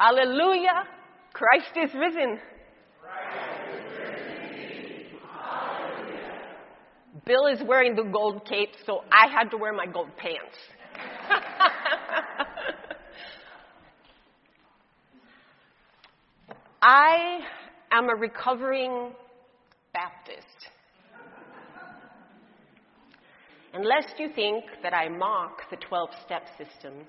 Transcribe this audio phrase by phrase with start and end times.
[0.00, 0.88] Hallelujah!
[1.34, 2.40] Christ is risen.
[7.26, 10.56] Bill is wearing the gold cape, so I had to wear my gold pants.
[16.80, 17.40] I
[17.92, 19.12] am a recovering
[19.92, 20.70] Baptist.
[23.74, 27.04] And lest you think that I mock the 12 step system,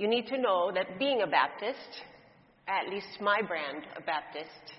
[0.00, 2.04] you need to know that being a Baptist,
[2.66, 4.72] at least my brand of Baptist,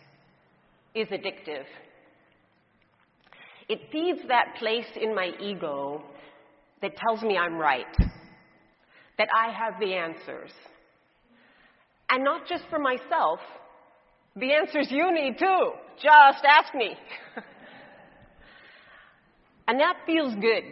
[0.95, 1.66] is addictive.
[3.70, 6.02] It feeds that place in my ego
[6.81, 7.95] that tells me I'm right,
[9.20, 10.49] that I have the answers.
[12.09, 13.40] And not just for myself,
[14.35, 15.71] the answers you need too.
[16.01, 16.95] Just ask me.
[19.67, 20.63] and that feels good.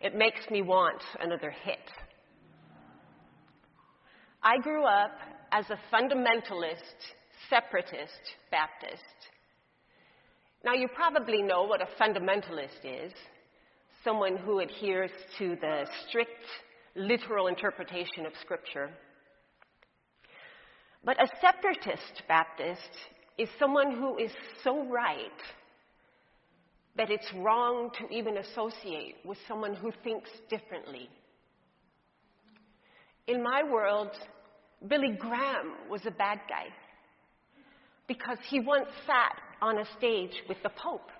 [0.00, 1.76] It makes me want another hit.
[4.48, 5.12] I grew up
[5.52, 6.96] as a fundamentalist,
[7.50, 9.02] separatist Baptist.
[10.64, 13.12] Now, you probably know what a fundamentalist is
[14.02, 16.46] someone who adheres to the strict,
[16.96, 18.88] literal interpretation of Scripture.
[21.04, 22.96] But a separatist Baptist
[23.36, 24.32] is someone who is
[24.64, 25.42] so right
[26.96, 31.10] that it's wrong to even associate with someone who thinks differently.
[33.26, 34.12] In my world,
[34.86, 36.66] Billy Graham was a bad guy
[38.06, 41.10] because he once sat on a stage with the Pope.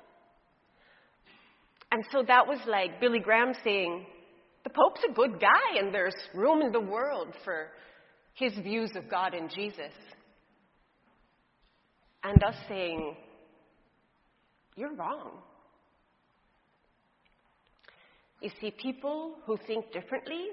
[1.91, 4.07] And so that was like Billy Graham saying,
[4.65, 7.69] the Pope's a good guy and there's room in the world for
[8.35, 9.93] his views of God and Jesus.
[12.23, 13.17] And us saying,
[14.77, 15.33] you're wrong.
[18.41, 20.47] You see, people who think differently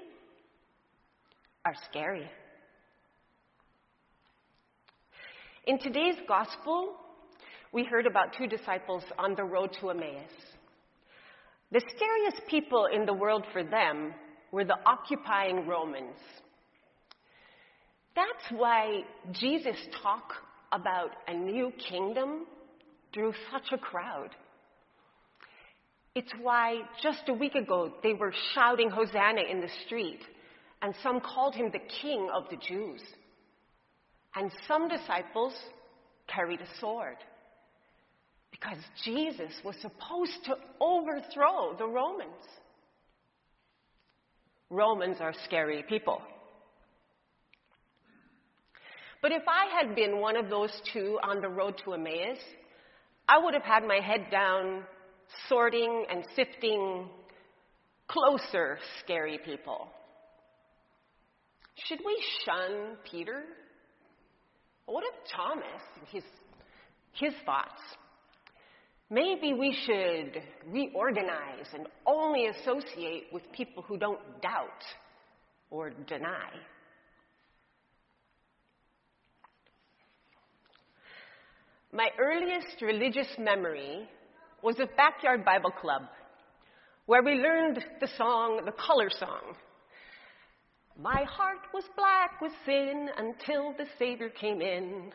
[1.64, 2.28] are scary.
[5.66, 6.94] In today's gospel,
[7.72, 10.30] we heard about two disciples on the road to Emmaus.
[11.72, 14.14] The scariest people in the world for them
[14.52, 16.18] were the occupying Romans.
[18.14, 19.00] That's why
[19.32, 19.74] Jesus
[20.04, 20.34] talked
[20.70, 22.46] about a new kingdom
[23.12, 24.30] drew such a crowd.
[26.14, 30.20] It's why just a week ago they were shouting Hosanna in the street,
[30.80, 33.02] and some called him the King of the Jews.
[34.36, 35.54] And some disciples
[36.28, 37.16] carried a sword
[38.50, 42.44] because Jesus was supposed to overthrow the Romans.
[44.68, 46.20] Romans are scary people.
[49.22, 52.38] But if I had been one of those two on the road to Emmaus,
[53.28, 54.82] I would have had my head down,
[55.48, 57.08] sorting and sifting
[58.06, 59.88] closer scary people.
[61.88, 63.42] Should we shun Peter?
[64.86, 66.22] What if Thomas and his,
[67.12, 67.82] his thoughts?
[69.10, 74.82] Maybe we should reorganize and only associate with people who don't doubt
[75.70, 76.50] or deny.
[81.92, 84.08] My earliest religious memory
[84.62, 86.02] was a backyard Bible club
[87.06, 89.56] where we learned the song, the color song.
[91.00, 95.12] My heart was black with sin until the Savior came in.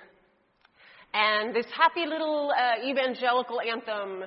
[1.13, 4.23] And this happy little uh, evangelical anthem,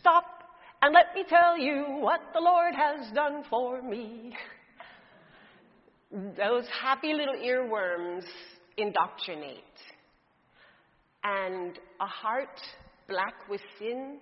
[0.00, 0.38] Stop
[0.80, 4.32] and let me tell you what the Lord has done for me.
[6.12, 8.22] Those happy little earworms
[8.76, 9.58] indoctrinate.
[11.24, 12.60] And a heart
[13.08, 14.18] black with sin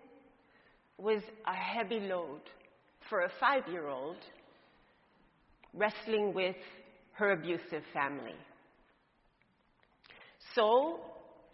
[0.96, 2.40] was a heavy load
[3.10, 4.16] for a five year old
[5.76, 6.56] wrestling with
[7.12, 8.34] her abusive family.
[10.54, 11.00] So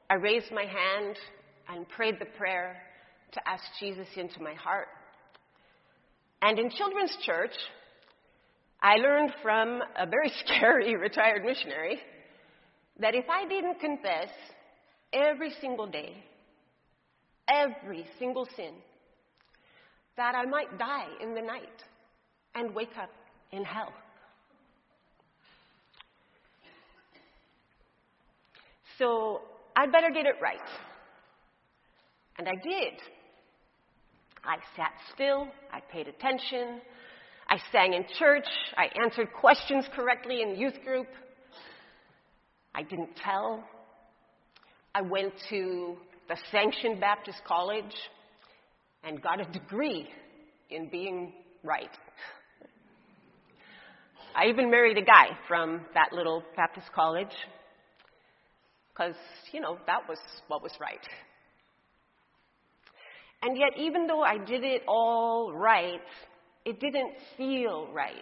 [0.08, 1.16] I raised my hand
[1.68, 2.76] and prayed the prayer
[3.32, 4.88] to ask Jesus into my heart.
[6.40, 7.54] And in children's church,
[8.80, 12.00] I learned from a very scary retired missionary
[13.00, 14.28] that if I didn't confess
[15.12, 16.14] every single day,
[17.48, 18.75] every single sin,
[20.16, 21.82] that I might die in the night
[22.54, 23.10] and wake up
[23.50, 23.92] in hell.
[28.98, 29.42] So
[29.76, 30.58] I'd better get it right.
[32.38, 32.94] And I did.
[34.44, 36.80] I sat still, I paid attention,
[37.48, 38.46] I sang in church,
[38.76, 41.06] I answered questions correctly in youth group.
[42.74, 43.62] I didn't tell.
[44.94, 45.96] I went to
[46.28, 47.94] the sanctioned Baptist college
[49.04, 50.08] and got a degree
[50.70, 51.90] in being right.
[54.34, 57.34] I even married a guy from that little Baptist college
[58.92, 59.14] because,
[59.52, 60.18] you know, that was
[60.48, 61.00] what was right.
[63.42, 66.00] And yet, even though I did it all right,
[66.64, 68.14] it didn't feel right.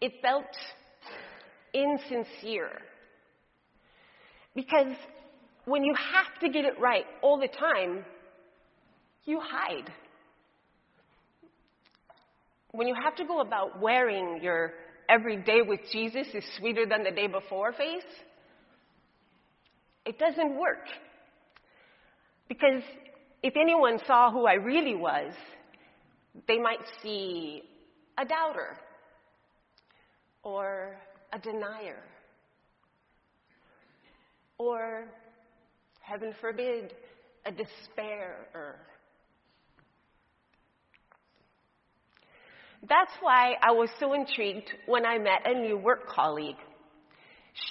[0.00, 0.44] It felt
[1.72, 2.82] insincere.
[4.54, 4.94] Because
[5.64, 8.04] when you have to get it right all the time,
[9.24, 9.90] you hide.
[12.72, 14.72] When you have to go about wearing your
[15.08, 18.02] every day with Jesus is sweeter than the day before face,
[20.06, 20.86] it doesn't work.
[22.48, 22.82] Because
[23.42, 25.32] if anyone saw who I really was,
[26.46, 27.62] they might see
[28.18, 28.76] a doubter
[30.42, 30.96] or
[31.32, 32.02] a denier
[34.58, 35.06] or,
[36.02, 36.92] heaven forbid,
[37.46, 38.76] a despairer.
[42.86, 46.56] That's why I was so intrigued when I met a new work colleague.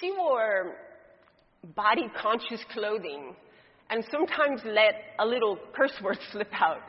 [0.00, 0.74] She wore
[1.74, 3.34] body conscious clothing
[3.90, 6.80] and sometimes let a little curse word slip out.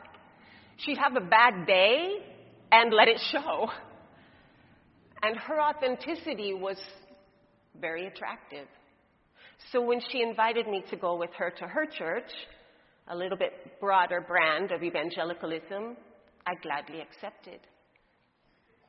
[0.78, 2.18] She'd have a bad day
[2.70, 3.68] and let it show.
[5.22, 6.78] And her authenticity was
[7.80, 8.66] very attractive.
[9.70, 12.30] So when she invited me to go with her to her church,
[13.08, 15.96] a little bit broader brand of evangelicalism,
[16.46, 17.60] I gladly accepted.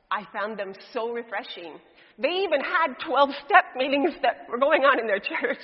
[0.09, 1.79] I found them so refreshing.
[2.17, 5.63] They even had 12 step meetings that were going on in their church.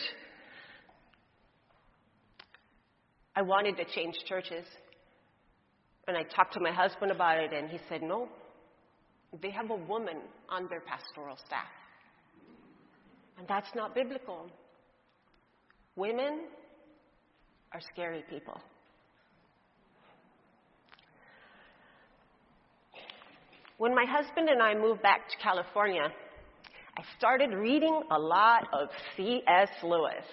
[3.36, 4.66] I wanted to change churches.
[6.08, 8.28] And I talked to my husband about it, and he said, No,
[9.42, 10.18] they have a woman
[10.50, 11.70] on their pastoral staff.
[13.38, 14.50] And that's not biblical.
[15.96, 16.46] Women
[17.74, 18.60] are scary people.
[23.78, 26.10] When my husband and I moved back to California,
[27.00, 29.70] I started reading a lot of C.S.
[29.84, 30.26] Lewis.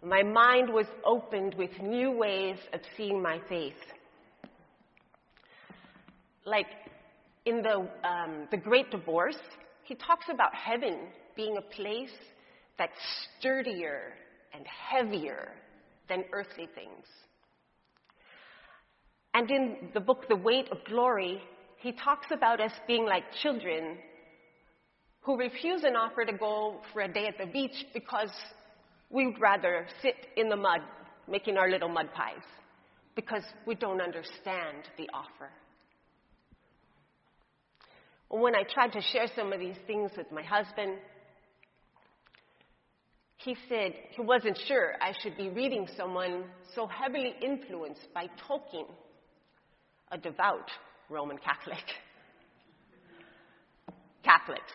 [0.00, 3.74] My mind was opened with new ways of seeing my faith.
[6.44, 6.68] Like
[7.46, 9.40] in the, um, the Great Divorce,
[9.82, 12.14] he talks about heaven being a place
[12.78, 12.92] that's
[13.40, 14.12] sturdier
[14.54, 15.48] and heavier
[16.08, 17.06] than earthly things.
[19.34, 21.42] And in the book, The Weight of Glory,
[21.78, 23.96] he talks about us being like children
[25.22, 28.30] who refuse an offer to go for a day at the beach because
[29.10, 30.80] we'd rather sit in the mud
[31.28, 32.42] making our little mud pies
[33.14, 35.50] because we don't understand the offer.
[38.28, 40.96] When I tried to share some of these things with my husband,
[43.36, 48.86] he said he wasn't sure I should be reading someone so heavily influenced by Tolkien,
[50.10, 50.70] a devout
[51.10, 51.84] Roman Catholic.
[54.24, 54.72] Catholics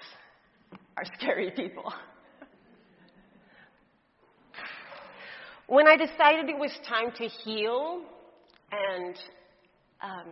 [0.97, 1.93] are scary people.
[5.67, 8.01] when I decided it was time to heal
[8.71, 9.15] and
[10.01, 10.27] um,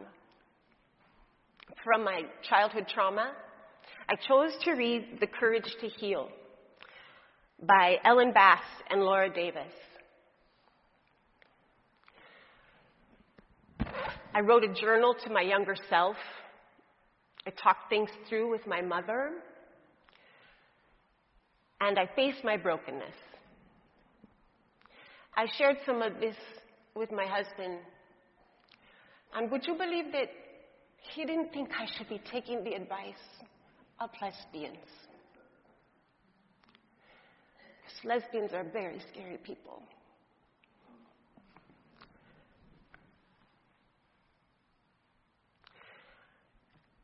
[1.84, 3.32] from my childhood trauma,
[4.10, 6.30] I chose to read The Courage to Heal
[7.62, 9.72] by Ellen Bass and Laura Davis.
[14.34, 16.18] I wrote a journal to my younger self.
[17.48, 19.32] I talked things through with my mother.
[21.82, 23.16] And I faced my brokenness.
[25.36, 26.36] I shared some of this
[26.96, 27.80] with my husband.
[29.34, 30.30] And would you believe that
[31.14, 33.14] he didn't think I should be taking the advice
[34.00, 34.78] of lesbians?
[37.84, 39.84] Because lesbians are very scary people.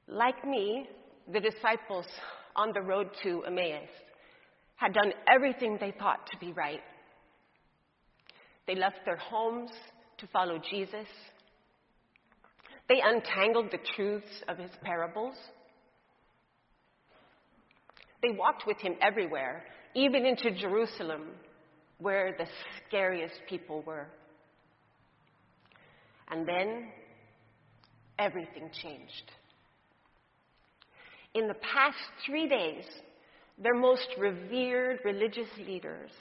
[0.08, 0.88] Like me,
[1.32, 2.06] the disciples
[2.56, 3.90] on the road to Emmaus
[4.82, 6.82] had done everything they thought to be right.
[8.66, 9.70] They left their homes
[10.18, 11.06] to follow Jesus.
[12.90, 15.36] They untangled the truths of his parables.
[18.24, 21.28] They walked with him everywhere, even into Jerusalem,
[22.00, 22.48] where the
[22.88, 24.08] scariest people were.
[26.32, 26.88] And then
[28.18, 29.32] everything changed.
[31.36, 32.86] In the past three days,
[33.58, 36.12] their most revered religious leaders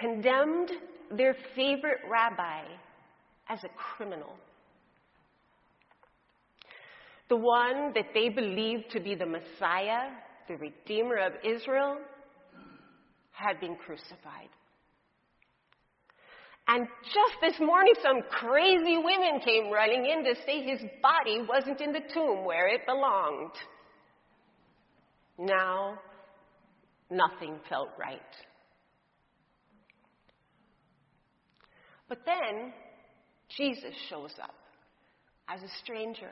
[0.00, 0.70] condemned
[1.16, 2.62] their favorite rabbi
[3.48, 4.34] as a criminal.
[7.28, 10.10] The one that they believed to be the Messiah,
[10.48, 11.98] the Redeemer of Israel,
[13.32, 14.48] had been crucified.
[16.68, 21.80] And just this morning, some crazy women came running in to say his body wasn't
[21.80, 23.52] in the tomb where it belonged.
[25.38, 25.98] Now,
[27.10, 28.20] nothing felt right.
[32.08, 32.72] But then,
[33.56, 34.54] Jesus shows up
[35.48, 36.30] as a stranger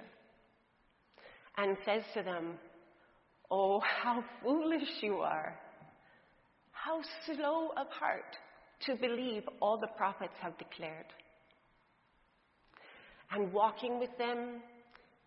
[1.56, 2.54] and says to them,
[3.50, 5.59] Oh, how foolish you are!
[6.73, 8.37] How slow of heart
[8.87, 11.06] to believe all the prophets have declared.
[13.30, 14.61] And walking with them,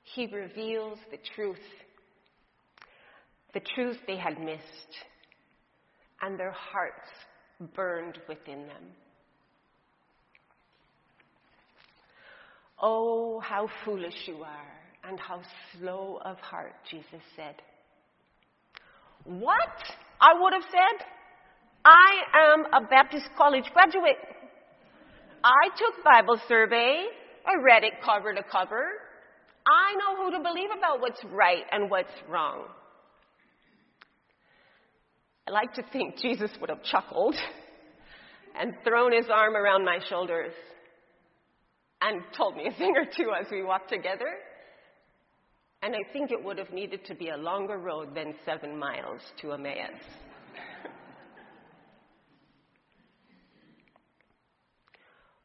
[0.04, 1.58] he reveals the truth,
[3.54, 4.62] the truth they had missed,
[6.22, 7.10] and their hearts
[7.76, 8.84] burned within them.
[12.82, 15.42] Oh, how foolish you are, and how
[15.74, 17.56] slow of heart, Jesus said.
[19.26, 19.58] What?
[20.22, 21.06] I would have said.
[21.84, 24.18] I am a Baptist college graduate.
[25.44, 27.06] I took Bible survey.
[27.46, 28.86] I read it cover to cover.
[29.66, 32.64] I know who to believe about what's right and what's wrong.
[35.50, 37.34] I like to think Jesus would have chuckled
[38.60, 40.54] and thrown his arm around my shoulders
[42.02, 44.30] and told me a thing or two as we walked together.
[45.82, 49.22] And I think it would have needed to be a longer road than seven miles
[49.42, 49.74] to Emmaus.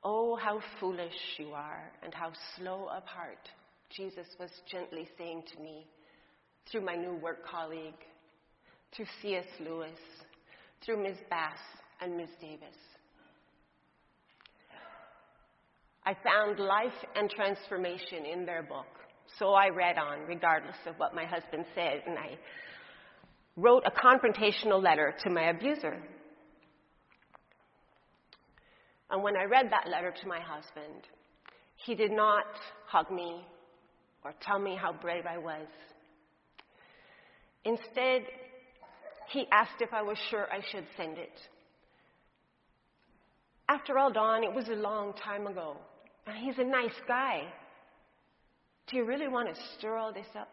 [0.05, 3.49] oh, how foolish you are, and how slow of heart,
[3.97, 5.87] Jesus was gently saying to me
[6.71, 7.95] through my new work colleague,
[8.95, 9.47] through C.S.
[9.61, 9.99] Lewis,
[10.85, 11.17] through Ms.
[11.31, 11.59] Bass
[12.01, 12.29] and Ms.
[12.41, 12.77] Davis.
[16.07, 18.87] I found life and transformation in their book.
[19.39, 22.39] So I read on, regardless of what my husband said, and I
[23.57, 25.97] wrote a confrontational letter to my abuser.
[29.11, 31.03] And when I read that letter to my husband,
[31.77, 32.45] he did not
[32.87, 33.47] hug me
[34.25, 35.67] or tell me how brave I was.
[37.65, 38.23] Instead,
[39.29, 41.41] he asked if I was sure I should send it.
[43.69, 45.77] After all, Don, it was a long time ago.
[46.27, 47.43] And he's a nice guy.
[48.89, 50.49] Do you really want to stir all this up?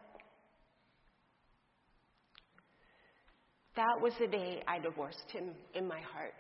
[3.76, 6.34] That was the day I divorced him in my heart.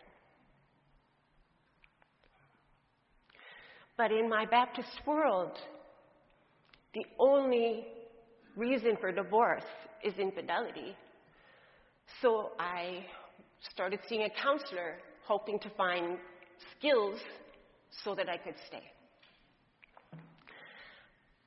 [3.97, 5.57] But in my Baptist world,
[6.93, 7.85] the only
[8.55, 9.63] reason for divorce
[10.03, 10.95] is infidelity.
[12.21, 13.03] So I
[13.73, 16.19] started seeing a counselor, hoping to find
[16.77, 17.19] skills
[18.03, 18.83] so that I could stay.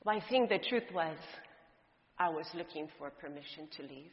[0.04, 1.16] Well, I think the truth was
[2.18, 4.10] I was looking for permission to leave.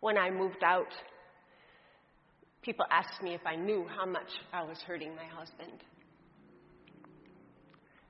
[0.00, 0.92] When I moved out,
[2.62, 5.82] people asked me if I knew how much I was hurting my husband.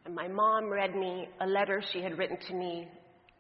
[0.07, 2.89] And my mom read me a letter she had written to me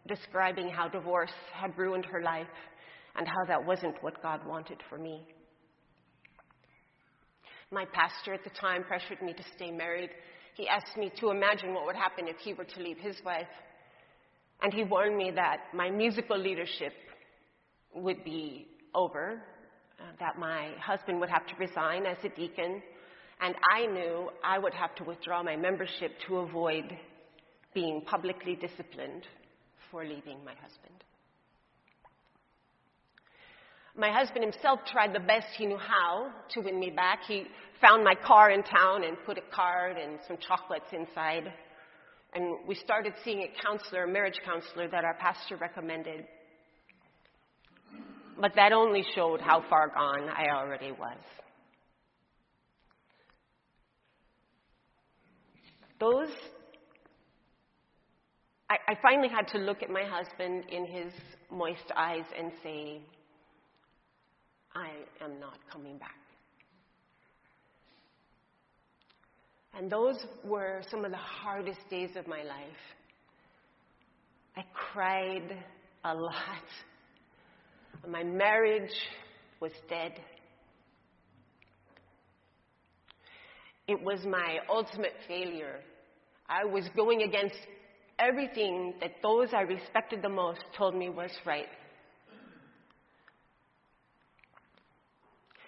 [0.06, 2.46] describing how divorce had ruined her life
[3.16, 5.26] and how that wasn't what God wanted for me.
[7.70, 10.10] My pastor at the time pressured me to stay married
[10.56, 13.46] he asked me to imagine what would happen if he were to leave his wife.
[14.62, 16.94] And he warned me that my musical leadership
[17.94, 19.42] would be over,
[20.00, 22.82] uh, that my husband would have to resign as a deacon,
[23.42, 26.84] and I knew I would have to withdraw my membership to avoid
[27.75, 29.26] being publicly disciplined
[29.96, 31.02] for leaving my husband.
[33.96, 37.20] My husband himself tried the best he knew how to win me back.
[37.26, 37.44] He
[37.80, 41.50] found my car in town and put a card and some chocolates inside.
[42.34, 46.26] And we started seeing a counselor, a marriage counselor that our pastor recommended.
[48.38, 51.16] But that only showed how far gone I already was.
[55.98, 56.28] Those,
[58.76, 61.12] I, I finally had to look at my husband in his
[61.50, 63.00] moist eyes and say,
[64.75, 64.90] I
[65.25, 66.11] am not coming back.
[69.76, 72.66] And those were some of the hardest days of my life.
[74.56, 75.62] I cried
[76.04, 76.35] a lot.
[78.09, 78.95] My marriage
[79.61, 80.12] was dead.
[83.87, 85.80] It was my ultimate failure.
[86.49, 87.56] I was going against
[88.18, 91.68] everything that those I respected the most told me was right.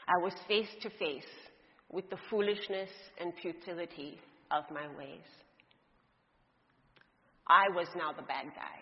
[0.08, 1.22] I was face to face
[1.90, 2.88] with the foolishness
[3.20, 4.18] and futility
[4.50, 5.20] of my ways.
[7.46, 8.78] I was now the bad guy.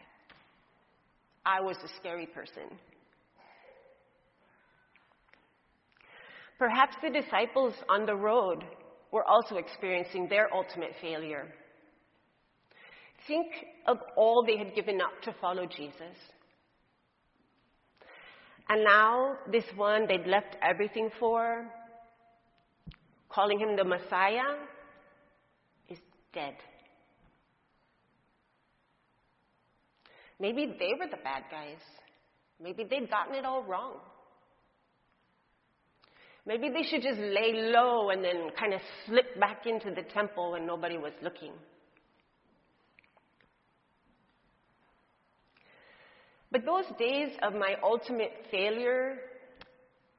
[1.44, 2.78] I was the scary person.
[6.58, 8.64] Perhaps the disciples on the road
[9.12, 11.46] were also experiencing their ultimate failure.
[13.26, 13.46] Think
[13.86, 16.16] of all they had given up to follow Jesus.
[18.68, 21.66] And now, this one they'd left everything for,
[23.28, 24.56] calling him the Messiah,
[25.88, 25.98] is
[26.32, 26.54] dead.
[30.38, 31.78] Maybe they were the bad guys.
[32.62, 33.94] Maybe they'd gotten it all wrong.
[36.44, 40.52] Maybe they should just lay low and then kind of slip back into the temple
[40.52, 41.52] when nobody was looking.
[46.50, 49.16] But those days of my ultimate failure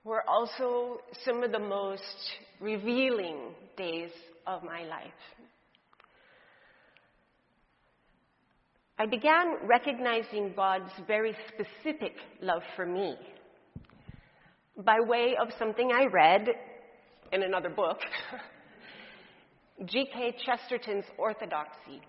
[0.03, 2.01] were also some of the most
[2.59, 4.11] revealing days
[4.45, 5.11] of my life.
[8.99, 13.15] I began recognizing God's very specific love for me
[14.77, 16.47] by way of something I read
[17.31, 17.99] in another book
[19.85, 20.37] G.K.
[20.43, 22.01] Chesterton's Orthodoxy.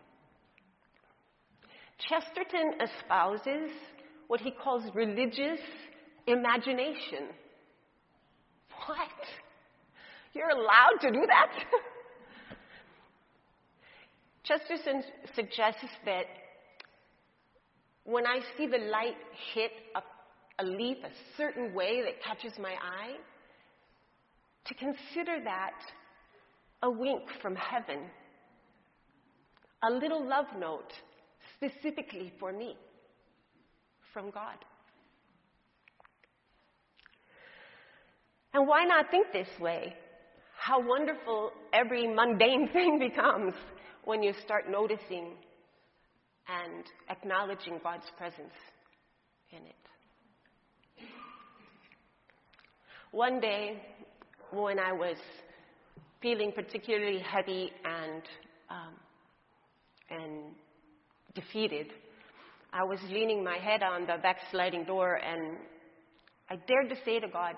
[2.08, 3.70] Chesterton espouses
[4.28, 5.58] what he calls religious
[6.26, 7.28] imagination.
[8.86, 9.08] What?
[10.34, 11.52] You're allowed to do that?
[14.44, 15.02] Chesterton
[15.34, 16.24] suggests that
[18.04, 19.16] when I see the light
[19.54, 23.16] hit a, a leaf a certain way that catches my eye,
[24.66, 25.74] to consider that
[26.82, 28.04] a wink from heaven,
[29.82, 30.92] a little love note
[31.56, 32.76] specifically for me
[34.12, 34.56] from God.
[38.54, 39.94] And why not think this way?
[40.58, 43.54] How wonderful every mundane thing becomes
[44.04, 45.32] when you start noticing
[46.48, 48.54] and acknowledging God's presence
[49.50, 49.74] in it.
[53.10, 53.82] One day,
[54.50, 55.16] when I was
[56.20, 58.22] feeling particularly heavy and
[58.70, 58.94] um,
[60.10, 60.54] and
[61.34, 61.92] defeated,
[62.72, 65.56] I was leaning my head on the backsliding door, and
[66.50, 67.56] I dared to say to God,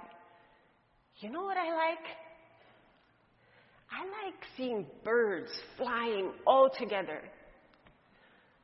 [1.18, 2.06] "You know what I like?
[3.90, 7.22] I like seeing birds flying all together."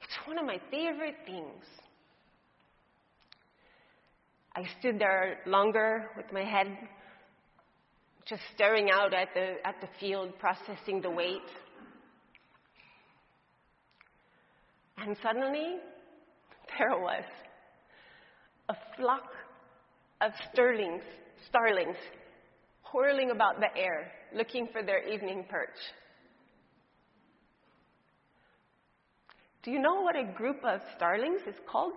[0.03, 1.65] It's one of my favorite things.
[4.55, 6.89] I stood there longer with my head
[8.27, 11.49] just staring out at the, at the field, processing the weight.
[14.99, 15.77] And suddenly,
[16.79, 17.25] there was
[18.69, 19.31] a flock
[20.21, 21.03] of starlings,
[21.49, 21.97] starlings
[22.93, 25.69] whirling about the air, looking for their evening perch.
[29.63, 31.93] Do you know what a group of starlings is called?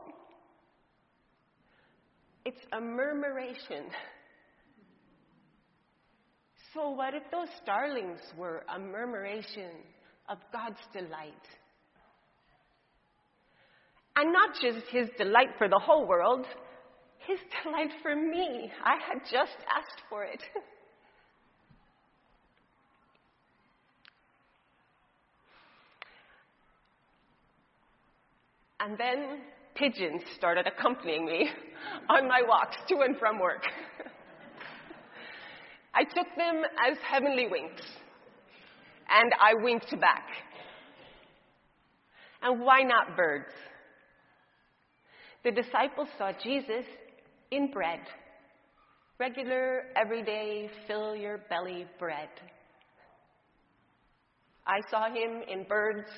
[2.43, 3.85] It's a murmuration.
[6.73, 9.71] So, what if those starlings were a murmuration
[10.27, 11.33] of God's delight?
[14.19, 16.45] And not just his delight for the whole world,
[17.19, 18.69] his delight for me.
[18.83, 20.41] I had just asked for it.
[28.81, 29.41] And then
[29.75, 31.49] pigeons started accompanying me
[32.09, 33.61] on my walks to and from work.
[35.93, 37.81] I took them as heavenly winks,
[39.09, 40.23] and I winked back.
[42.41, 43.51] And why not birds?
[45.43, 46.85] The disciples saw Jesus
[47.51, 48.01] in bread,
[49.19, 52.29] regular, everyday, fill your belly bread.
[54.67, 56.09] I saw him in birds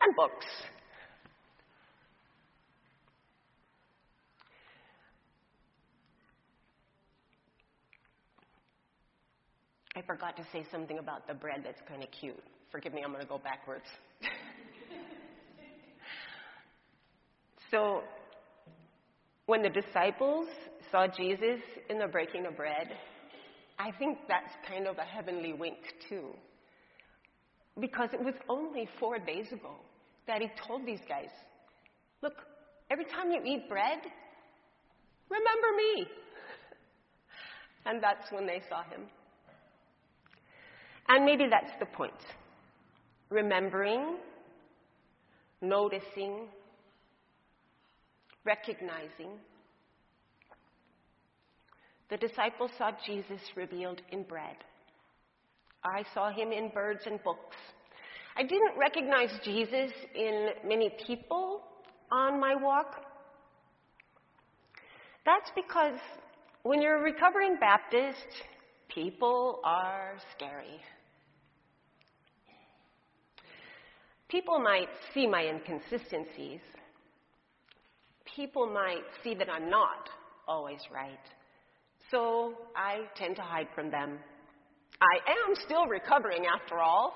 [0.00, 0.46] and books
[9.96, 12.42] I forgot to say something about the bread that's kind of cute.
[12.72, 13.84] Forgive me, I'm going to go backwards.
[17.70, 18.02] so,
[19.46, 20.46] when the disciples
[20.90, 22.88] saw Jesus in the breaking of bread,
[23.78, 25.78] I think that's kind of a heavenly wink,
[26.08, 26.28] too.
[27.78, 29.74] Because it was only four days ago
[30.26, 31.30] that he told these guys,
[32.22, 32.34] Look,
[32.90, 33.98] every time you eat bread,
[35.28, 36.06] remember me.
[37.86, 39.02] And that's when they saw him.
[41.08, 42.14] And maybe that's the point.
[43.28, 44.16] Remembering,
[45.60, 46.48] noticing,
[48.44, 49.38] recognizing.
[52.10, 54.56] The disciples saw Jesus revealed in bread.
[55.82, 57.56] I saw him in birds and books.
[58.36, 61.62] I didn't recognize Jesus in many people
[62.10, 63.04] on my walk.
[65.24, 65.98] That's because
[66.62, 68.26] when you're a recovering Baptist,
[68.88, 70.80] people are scary.
[74.28, 76.60] People might see my inconsistencies.
[78.34, 80.08] People might see that I'm not
[80.48, 81.18] always right.
[82.10, 84.18] So I tend to hide from them.
[85.00, 87.14] I am still recovering after all.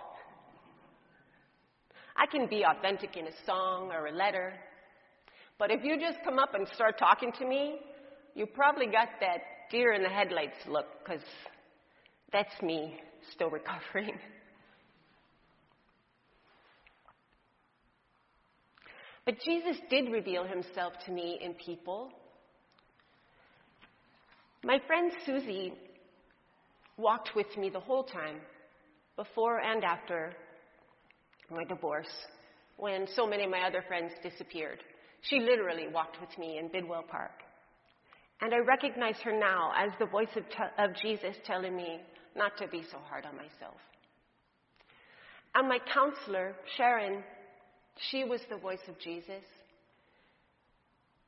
[2.17, 4.53] I can be authentic in a song or a letter.
[5.59, 7.81] But if you just come up and start talking to me,
[8.35, 9.39] you probably got that
[9.71, 11.23] deer in the headlights look, because
[12.33, 12.97] that's me
[13.33, 14.19] still recovering.
[19.29, 22.09] But Jesus did reveal himself to me in people.
[24.65, 25.75] My friend Susie
[26.97, 28.37] walked with me the whole time,
[29.17, 30.33] before and after
[31.51, 32.09] my divorce,
[32.79, 34.79] when so many of my other friends disappeared.
[35.21, 37.43] She literally walked with me in Bidwell Park.
[38.41, 40.45] And I recognize her now as the voice of,
[40.79, 42.01] of Jesus telling me
[42.35, 43.77] not to be so hard on myself.
[45.55, 47.23] And my counselor, Sharon,
[48.11, 49.45] she was the voice of Jesus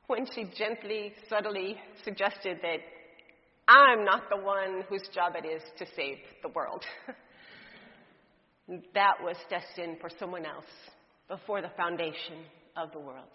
[0.07, 2.79] when she gently, subtly suggested that
[3.67, 6.83] I'm not the one whose job it is to save the world.
[8.93, 10.65] that was destined for someone else
[11.29, 12.43] before the foundation
[12.75, 13.29] of the world.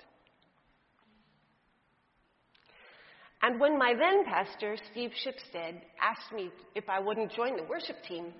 [3.43, 7.97] And when my then pastor, Steve Shipstead, asked me if I wouldn't join the worship
[8.07, 8.33] team,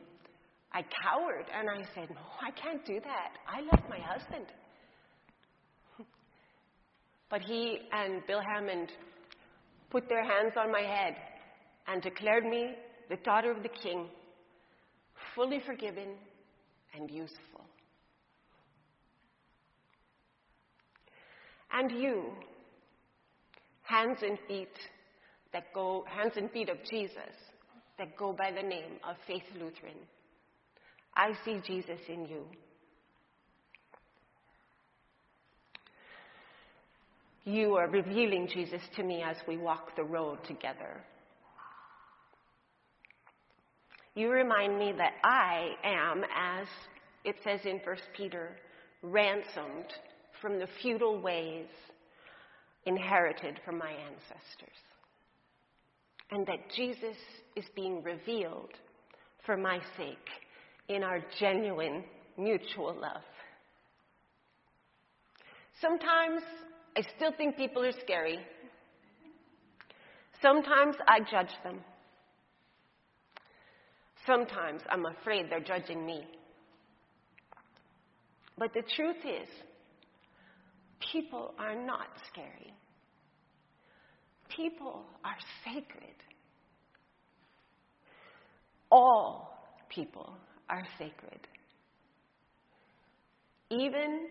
[0.73, 3.33] I cowered and I said, No, I can't do that.
[3.49, 4.47] I love my husband.
[7.29, 8.93] But he and Bill Hammond
[9.91, 11.17] put their hands on my head
[11.89, 12.71] and declared me
[13.09, 14.07] the daughter of the king,
[15.35, 16.15] fully forgiven
[16.95, 17.65] and useful.
[21.73, 22.33] And you,
[23.83, 24.73] hands and feet
[25.53, 27.35] that go, hands and feet of Jesus
[27.99, 29.99] that go by the name of Faith Lutheran.
[31.15, 32.45] I see Jesus in you.
[37.47, 41.01] You are revealing Jesus to me as we walk the road together.
[44.17, 46.67] You remind me that I am, as
[47.25, 48.57] it says in 1 Peter,
[49.01, 49.93] ransomed
[50.43, 51.69] from the futile ways
[52.85, 54.77] inherited from my ancestors.
[56.33, 57.17] And that Jesus
[57.55, 58.73] is being revealed
[59.45, 60.17] for my sake
[60.89, 62.03] in our genuine
[62.37, 63.23] mutual love.
[65.81, 66.43] Sometimes
[66.97, 68.39] I still think people are scary.
[70.41, 71.81] Sometimes I judge them.
[74.27, 76.27] Sometimes I'm afraid they're judging me.
[78.57, 79.49] But the truth is,
[81.13, 82.73] people are not scary.
[84.49, 86.15] People are sacred.
[88.91, 89.59] All
[89.91, 90.35] people
[90.71, 91.41] are sacred.
[93.71, 94.29] Even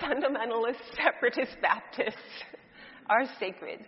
[0.00, 2.16] fundamentalist separatist Baptists
[3.10, 3.80] are sacred.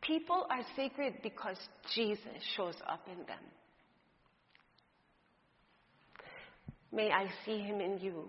[0.00, 1.56] People are sacred because
[1.94, 3.38] Jesus shows up in them.
[6.92, 8.28] May I see him in you,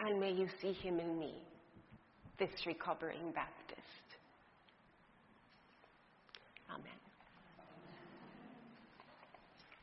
[0.00, 1.34] and may you see him in me,
[2.38, 3.63] this recovering Baptist.